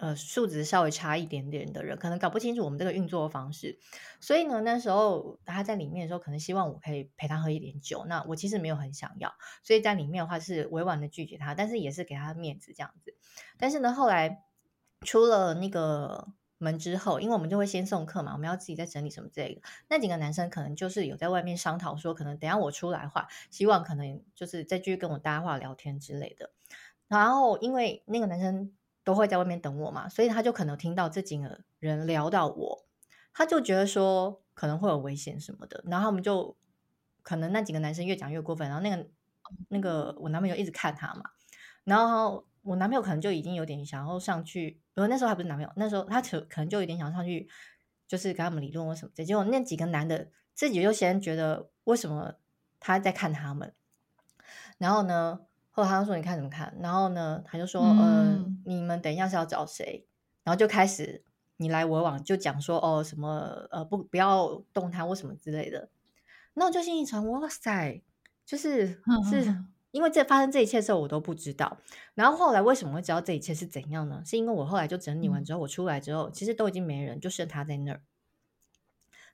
[0.00, 3.78] 呃素质稍微差一点点的人，可能搞不清楚我们这个运作方式。
[4.18, 8.04] 所以呢，那时候他在里面的时候，可能希望我可以陪他喝一点酒。
[8.08, 9.32] 那我其实没有很想要，
[9.62, 13.14] 所以在里面的话是委婉的拒绝他，但是也是给他面子这样子。
[13.58, 14.42] 但是呢，后来
[15.02, 16.32] 出了那个。
[16.62, 19.62] 门之后，因为我们就会先送客嘛，我们要自己再整理什么之类的。
[19.88, 26.50] 那几个男生可能就是有在外面商讨说，可能等下我出来的话，希望可能就是再继续跟我搭话聊天之类的。
[27.08, 32.84] 然后因为那个男生都会在外面等我嘛，所以他就可能听到这几个人聊到我，
[33.32, 35.82] 他就觉得说可能会有危险什么的。
[35.86, 36.56] 然后我们就
[37.22, 39.08] 可能那几个男生越讲越过分，然后那个
[39.68, 41.30] 那个我男朋友一直看他嘛，
[41.84, 42.46] 然后。
[42.62, 47.48] 我男朋友可能就已经有点想要上去，不过那时候还不是男朋友，那时候他可能就有点想上去，
[48.06, 49.24] 就是跟他们理论或什么的。
[49.24, 52.34] 结果那几个男的自己就先觉得为什么
[52.78, 53.74] 他在看他们，
[54.76, 56.76] 然后呢，后来他就说你看怎么看？
[56.80, 60.06] 然后呢，他就说嗯、呃，你们等一下是要找谁？
[60.44, 61.22] 然后就开始
[61.56, 65.88] 你来我往，就讲说哦什么呃不不要动他或什么之类的。
[66.54, 68.02] 那我就心里想哇塞，
[68.44, 69.64] 就是是。
[69.92, 71.76] 因为这发生这一切的时候，我都不知道。
[72.14, 74.22] 然后后来为什么会知道这一切是怎样呢？
[74.24, 78.00] 是因为我后来就整理完之后，我出来之后，其实都已经没人，就剩他在那儿。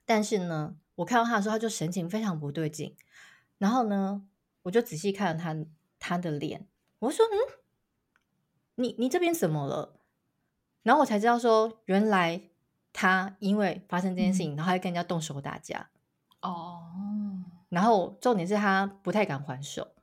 [0.03, 2.95] 但是呢，我看到他的时候，他就神情非常不对劲。
[3.59, 4.23] 然后呢，
[4.63, 5.55] 我就仔细看了他
[6.07, 6.67] 他的脸，
[6.99, 7.35] 我说：“嗯，
[8.75, 9.99] 你你这边怎么了？”
[10.83, 12.41] 然后我才知道说，原来
[12.93, 15.89] 他因为发生这件事情，然后还跟人家动手打架。
[16.41, 16.83] 哦。
[17.69, 19.95] 然后重点是他不太敢还手。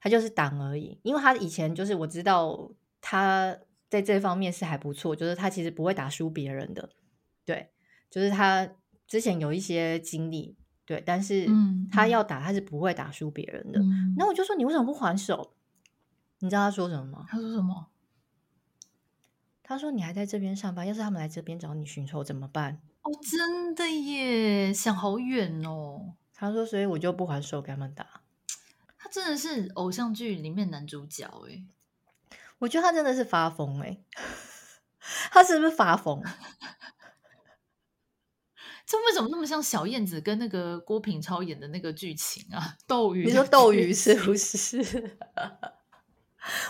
[0.00, 6.88] 他就是挡而已，因为他以前就是我知道他在这方面是还不错，就是他其实不会打输别人的，
[7.44, 7.72] 对，
[8.08, 8.76] 就是他
[9.08, 10.56] 之前有一些经历，
[10.88, 11.46] 对，但是
[11.92, 13.78] 他要打他是不会打输别人的。
[13.78, 15.52] 嗯，那我就说你为什么不还手？
[16.38, 17.26] 你知道他说什么吗？
[17.28, 17.88] 他说什么？
[19.62, 22.80] 他说你还在这边上班，要是他们来这边找你寻仇怎么办？
[23.02, 26.14] 哦，真的耶，想好远哦。
[26.32, 28.22] 他说，所以我就不还手给他们打。
[28.96, 31.66] 他真的是偶像剧里面男主角哎，
[32.60, 33.98] 我觉得他真的是发疯哎，
[35.30, 36.22] 他是不是发疯？
[38.88, 42.74] 这为什么那么像小燕子跟那个郭品超演的那个剧情啊？
[42.88, 44.78] 斗鱼，你说斗鱼是不是？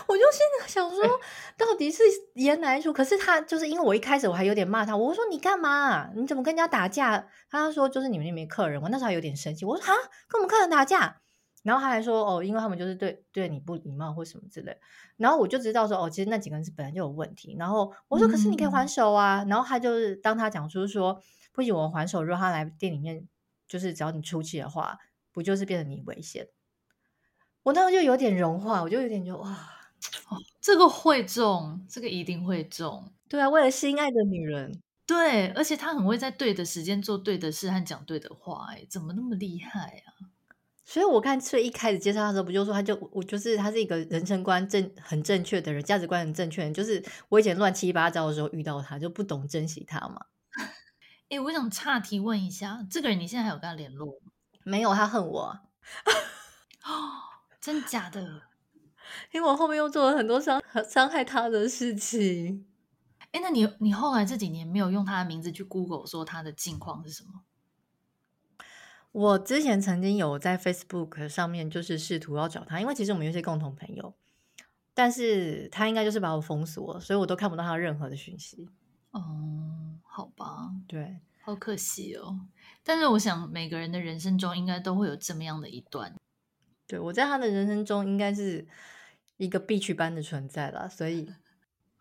[0.07, 1.01] 我就现在想说，
[1.57, 2.03] 到底是
[2.35, 2.91] 演哪一出？
[2.91, 6.09] 可是他就是因为我一开始我还有点骂他，我说你干嘛？
[6.13, 7.25] 你怎么跟人家打架？
[7.49, 9.95] 他说就是你们那边客人，我那时候还有点生气，我说啊，
[10.27, 11.21] 跟我们客人打架。
[11.63, 14.75] 然后他还说哦，因为他们就是对对你不礼貌或什么之类。
[15.15, 17.55] 然后我就知道说哦，其实那几个人是本来就有问题。
[17.57, 19.43] 然后我说可是你可以还手啊。
[19.43, 21.21] 嗯、然后他就是当他讲出说
[21.59, 23.27] 不行，我还手，如果他来店里面
[23.67, 24.97] 就是只要你出气的话，
[25.33, 26.47] 不就是变成你危险？
[27.63, 29.49] 我那时候就有点融化，我就有点就哇，
[30.29, 33.11] 哦，这个会中，这个一定会中。
[33.27, 40.31] 对啊，为了心爱的女人，对，而且他很会在对的时间做对的事和讲对的话，哎，怎么那么厉害啊？
[40.85, 46.73] 所以我看，最一开始介绍他的时候，不就说他就我就是他是一个人生观正很正确的人，价值观很正确的人。
[46.73, 50.25] 就是我以前乱七八糟的时候遇到他，就不懂珍惜他嘛。
[51.29, 54.31] 哎、欸，我想岔提问一下，这个人你现在还有跟他联络吗？
[54.63, 55.59] 没有，他恨我。
[56.83, 56.91] 哦，
[57.61, 58.43] 真假的？
[59.31, 62.65] 因为我后面又做了很多伤伤害他的事情。
[63.31, 67.41] 哎、欸，那你你后来这几年没有用他的名字去 Google 说他的近况是什么？
[69.11, 74.13] 我之前曾经有在 Facebook 上面就是试图要找他，因为其实我们有些共同朋友，
[74.93, 78.69] 但是他应该就是把我封锁了，所以我都看不到他任何的讯息。
[79.09, 82.47] 哦，好吧，对，好可惜哦。
[82.83, 86.15] 但是我想每个人的人生中应该都会有这么样的一段。
[86.87, 88.67] 对，我在他的人生中应该是
[89.37, 91.31] 一个必去般的存在了，所以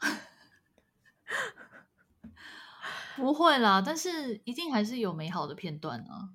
[3.16, 3.82] 不会啦。
[3.84, 6.30] 但是一定还是有美好的片段啊。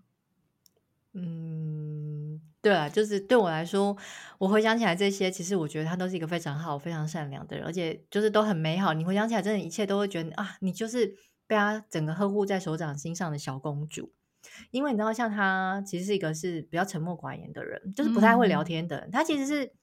[1.14, 3.98] 嗯，对啊，就是对我来说，
[4.38, 8.94] 我回想起来这些，其实我觉得他都是一个非常好、非常善良的人，而且就是都很美好。
[8.94, 14.12] 你回想起来，真的，一切都会觉得啊，你就是被他整个呵护在手掌心上的小公主。
[14.72, 19.08] 因为你知道，像他其实是一个是比较沉默寡言的人，就是不太会聊天的人。
[19.08, 19.74] 嗯、他其实是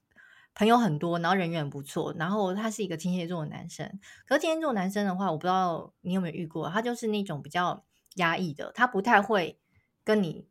[0.53, 3.99] 朋友很多，然后人缘不错，然后他是一个天蝎座的男生。
[4.27, 7.83] 可是天蝎座男生的话，我不知道你有没有遇过，他就是那种比较
[8.15, 9.59] 压抑的，他不太会
[10.03, 10.47] 跟你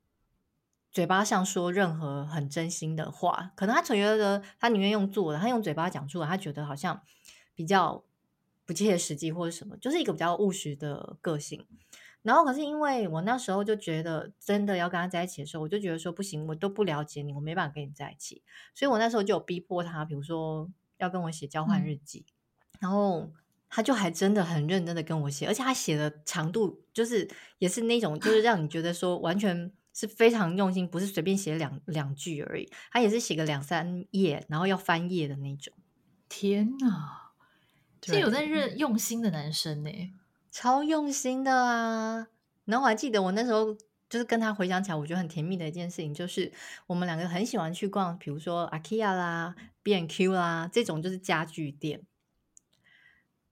[0.91, 3.53] 嘴巴上说任何很真心的话。
[3.55, 7.01] 可能他觉得他宁愿用做的，他用嘴巴讲出来，他觉得好像
[7.55, 8.03] 比较
[8.71, 11.67] 不切实际或者什么，就是一个比较务实的个性。
[12.23, 18.45] 然后可是因为我那时候就觉得真的要跟他在一起的时候，我就觉得说不行，我都不了解你，我没办法跟你在一起。
[18.77, 23.33] 所以我那时候就有逼迫他，比如说要跟我写交换日记，嗯、然后
[23.69, 27.29] 他就还真的很认真的跟我写，而且他写的长度就是
[27.59, 35.75] 也是那种就是让你觉得说完全是非常用心，不是随便写两两句而已，他也是写个两三页，然后要翻页的那种。
[36.29, 37.20] 天哪，
[38.03, 39.91] 是有在认用心的男生呢。
[40.51, 42.27] 超用心的啊！
[42.65, 43.73] 然后我还记得我那时候
[44.09, 46.53] 就是跟他回想起来，我觉得很甜蜜的一件事情，就是
[46.87, 52.01] 我们两个很喜欢去逛，比如说 IKEA 啦、B&Q 啦这种就是家具店。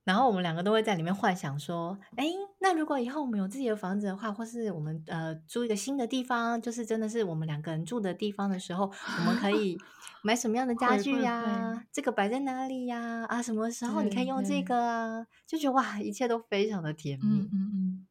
[0.09, 2.25] 然后我们两个都会在里面幻想说：哎，
[2.61, 9.77] 那如果以后我们有自己的房子的话，或是我们呃租一个新的地方，就是真的是我们两个人住的地方的时候，我们可以
[10.25, 11.85] 买什么样的家具呀、啊？
[11.92, 13.37] 这个摆在哪里呀、啊？
[13.37, 15.27] 啊，什么时候你可以用这个啊？
[15.47, 17.27] 就觉得哇，一切都非常的甜蜜。
[17.27, 18.07] 嗯嗯嗯。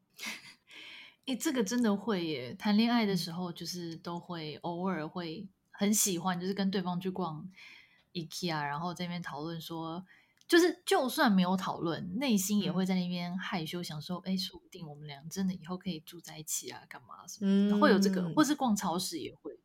[1.26, 2.54] 哎，这个真的会耶！
[2.54, 7.44] 谈恋爱的时候，就是都会偶尔会很喜欢，就是跟对方去逛
[8.14, 10.06] IKEA，然后在那边讨论说。
[10.48, 17.76] 就是，就算没有讨论，内心也会在那边害羞，想说，哎、嗯，说不定我们俩真的以后可以住在一起啊，干嘛什么的？
[17.76, 19.60] 嗯，会有这个，或是逛超市也会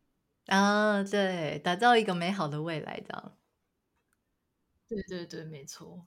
[0.46, 3.36] 啊，对，打造一个美好的未来，这样。
[4.88, 6.04] 对对对，没错。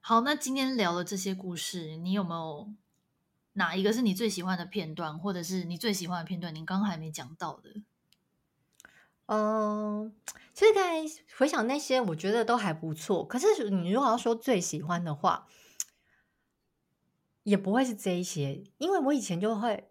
[0.00, 2.72] 好，那今天聊的这些故事，你有没有
[3.52, 6.54] 哪一个是你最喜欢的片段，或者是你最喜欢的片段？
[6.54, 7.82] 你刚刚还没讲到的。
[9.26, 10.12] 嗯，
[10.54, 11.02] 其实刚才
[11.36, 13.26] 回想那些，我觉得都还不错。
[13.26, 15.48] 可是你如果要说最喜欢的话，
[17.42, 19.90] 也不会是这一些，因为我以前就会，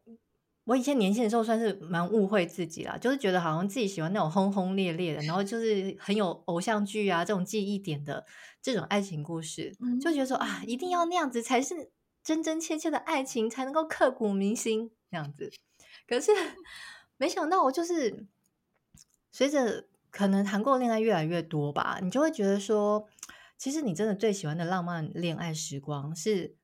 [0.63, 8.25] 我以前年轻的时候算是蛮误会自己啦，就是觉得好像自己喜欢那种轰轰烈烈的，然后就是很有偶像剧啊这种记忆点的
[8.61, 11.91] 这种爱情故事，就觉得说啊，一定要那样子才是
[12.23, 15.51] 真真切切的爱情，才能够刻骨铭心这样子。
[16.07, 16.31] 可是
[17.17, 18.27] 没想到我就是。
[19.35, 23.05] 随着可能谈过恋爱越来越多吧，你就会觉得说，
[23.57, 26.55] 其实你真的最喜欢的浪漫恋爱时光，是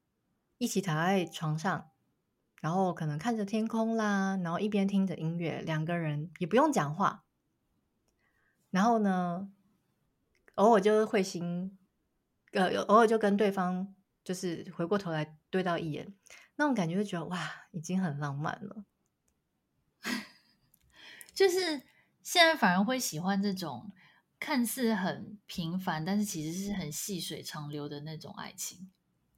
[0.57, 1.91] 一起躺在床上，
[2.61, 7.25] 然后可能看着天空啦，然后一边听着音乐，两个人也不用讲话，
[8.69, 9.51] 然后呢，
[10.55, 11.77] 偶尔就会心，
[12.53, 16.13] 呃，偶尔就跟对方就是回过头来对到一眼，
[16.55, 17.37] 那种感觉就觉得哇，
[17.71, 18.85] 已经很浪漫了，
[21.35, 21.90] 就是。
[22.23, 23.91] 现在反而会喜欢这种
[24.39, 28.91] 看似很平凡，但是其实是很细水长流的那种爱情。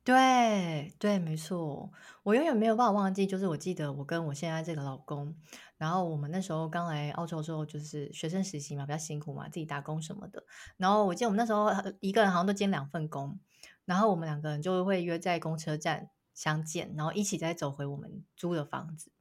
[0.04, 1.90] 对对，没错。
[2.24, 5.34] 我永远没有办法忘记，就是我记得我跟我现在这个老公，
[5.78, 10.44] 然后我们那时候刚来澳洲的时候，就是学生实习嘛，比较辛苦嘛，自己打工什么的。
[10.76, 13.40] 然后我记得我们那时候一个人好像都兼两份工，
[13.86, 19.12] 然后我们两个人就会约在公车站相见，然后一起再走回我们租的房子。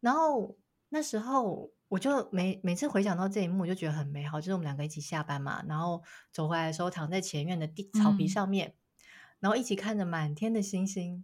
[0.00, 0.56] 然后
[0.88, 1.70] 那时候。
[1.92, 4.40] 我就每每次回想到这一幕，我就觉得很美好。
[4.40, 6.02] 就是我们两个一起下班嘛，然后
[6.32, 8.74] 走回来的时候，躺在前院的地草皮上面，嗯、
[9.40, 11.22] 然后一起看着满天的星星，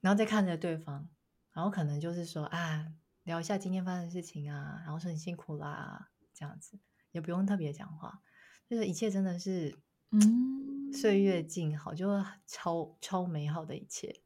[0.00, 1.08] 然后再看着对方，
[1.52, 2.88] 然后可能就是说啊，
[3.22, 6.80] 聊一下今天发生的事情啊，然后说你辛苦啦，这样子
[7.12, 8.20] 也不用特别讲话，
[8.68, 9.78] 就是一切真的是
[10.10, 12.08] 嗯，岁月静好，就
[12.44, 14.20] 超超美好的一切，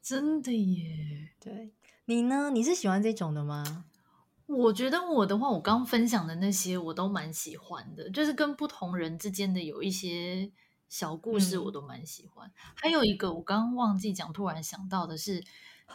[0.00, 1.74] 真的耶，对。
[2.10, 2.50] 你呢？
[2.50, 3.84] 你是喜欢这种的吗？
[4.46, 10.50] 我觉得我的话，我刚分享的那些我都蛮喜欢的，就是跟不同人之间的有一些
[10.88, 12.48] 小故事，我都蛮喜欢。
[12.48, 15.40] 嗯、还有一个我刚刚忘记讲，突然想到的是，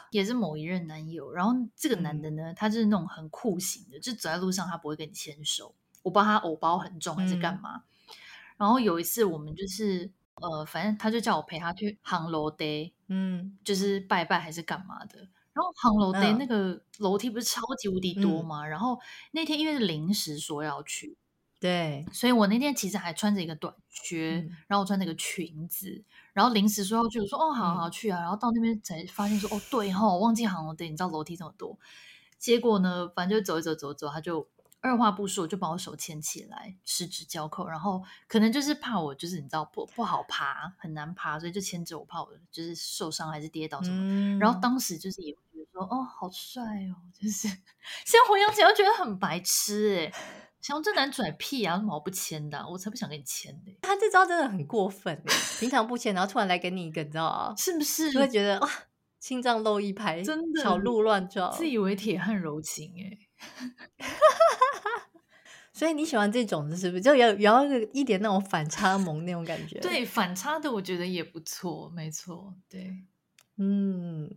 [0.10, 1.34] 也是某一任男友。
[1.34, 5.76] 然后这个男的呢，嗯、他就是那种很酷型的，就走在路上他不会跟你牵手。
[6.01, 7.76] 我不知道他偶包很重还是干嘛。
[7.76, 7.84] 嗯、
[8.55, 15.28] 然后有一次我们就是呃，反正他就叫我陪他去行路地，嗯，就是拜拜还是干嘛的。
[15.56, 18.64] 然后航楼的那个楼梯不是超级无敌多吗？
[18.66, 18.99] 嗯、然后
[19.32, 21.16] 那天因为是临时说要去，
[21.62, 26.03] 对，所以我那天其实还穿着一个短靴，嗯、然后穿着一个裙子，
[26.34, 28.20] 然后临时说要去，我说哦，好好去啊。
[28.20, 31.80] 嗯、然后到那边才发现说哦，对哈，我忘记航楼的，你知道楼梯这么多。
[32.38, 34.45] 结果呢，反正就走一走走走，他就
[34.82, 43.97] 二话不说就把我手牵起来，十指交扣，然后可能就是怕我就是你知道不不好爬，很难爬，所以就牵着我，怕我就是受伤还是跌倒什么。
[43.97, 45.36] 嗯、然后当时就是也
[45.76, 47.47] 说，哦，好帅哦，就是
[48.05, 50.13] 现在回想起来觉得很白痴哎，
[50.61, 53.78] 想这男拽屁啊，毛不签的，我才不想跟你签呢。
[53.82, 55.21] 他这招真的很过分，
[55.59, 58.11] 平常不签，然后突然来给你一个，你知道啊，是不是？
[58.11, 58.69] 就会觉得哇。
[59.17, 63.17] 心脏漏一拍，真的小鹿乱撞，自以为铁汉柔情哎，
[65.73, 67.01] 所以你喜欢这种的，是不是？
[67.01, 69.80] 就有有一点那种反差萌那种感觉。
[69.80, 72.93] 对，反差的我觉得也不错，没错，对，
[73.58, 74.30] 嗯，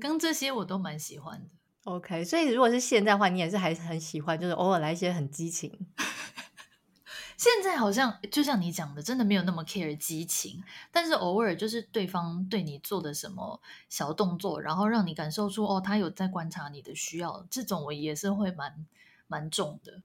[0.00, 1.48] 跟这些我都蛮喜欢的。
[1.84, 5.86] OK，所以如果是现在的话，你也是还是很喜欢，就是偶尔来一些很激情。
[7.38, 18.86] 现在好像就像你讲的，真的没有那么 care 激情，但是偶尔就是对方对你做的什么小动作，然后让你感受出哦，他有在观察你的需要，这种我也是会蛮
[19.26, 20.02] 蛮重的。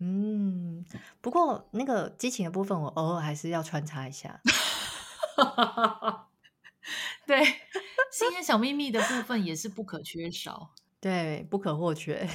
[0.00, 0.84] 嗯，
[1.20, 4.40] 不过那个激情的部分，我偶尔还是要穿插一下。
[7.26, 7.42] 对，
[8.12, 10.70] 新鲜小秘密的部分也是不可缺少，
[11.00, 12.28] 对，不可或缺。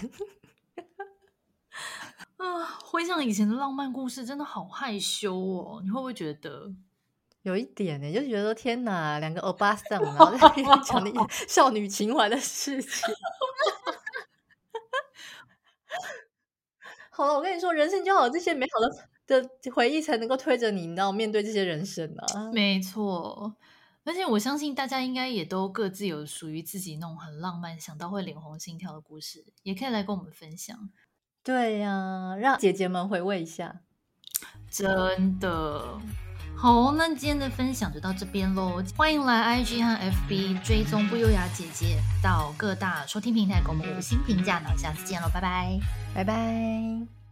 [2.38, 5.82] 啊，回想以前的浪漫故事，真的好害羞哦。
[5.84, 6.74] 你会不会觉得
[7.44, 8.14] 有一点呢？
[8.14, 10.48] 就觉得天哪，两个欧巴桑，然后在
[10.84, 13.14] 讲那少女情怀的事情。
[17.10, 18.80] 好了，我跟你说，人生就好，这些美好
[19.26, 22.52] 的的回忆才能够推着你，你知道面对这些人生啊。
[22.52, 23.56] 没错，
[24.06, 30.90] 而且我相信大家应该也都各自有属于自己那种很浪漫、想到会脸红心跳的故事，也可以来跟我们分享。
[31.44, 33.82] 对呀、啊，让姐姐们回味一下，
[34.70, 36.00] 真的
[36.56, 36.92] 好。
[36.94, 44.60] 那今天的分享就到这边喽，欢迎来 IG 和 FB 追踪不优雅姐姐，到各大收听平台给我们五星评价。
[44.60, 45.80] 那下次见喽，拜拜，
[46.14, 47.23] 拜拜。